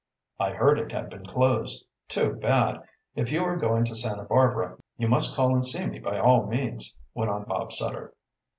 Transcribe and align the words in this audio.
"I 0.39 0.53
heard 0.53 0.79
it 0.79 0.91
had 0.91 1.11
been 1.11 1.27
closed. 1.27 1.85
Too 2.07 2.33
bad! 2.33 2.81
If 3.13 3.31
you 3.31 3.43
are 3.43 3.55
going 3.55 3.85
to 3.85 3.93
Santa 3.93 4.23
Barbara, 4.23 4.77
you 4.97 5.07
must 5.07 5.35
call 5.35 5.53
and 5.53 5.63
see 5.63 5.85
me 5.85 5.99
by 5.99 6.17
all 6.17 6.47
means," 6.47 6.97
went 7.13 7.29
on 7.29 7.43
Bob 7.43 7.71
Sutter. 7.71 8.11